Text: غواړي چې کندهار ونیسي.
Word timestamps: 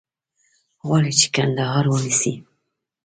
غواړي 0.85 1.11
چې 1.19 1.27
کندهار 1.35 1.85
ونیسي. 1.87 2.33